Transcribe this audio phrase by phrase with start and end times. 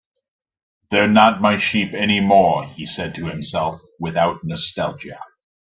[0.89, 5.19] "They're not my sheep anymore," he said to himself, without nostalgia.